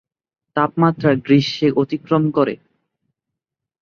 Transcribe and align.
তাপমাত্রা 0.55 1.11
গ্রীষ্মে 1.25 1.67
অতিক্রম 1.75 2.23
করে। 2.31 2.53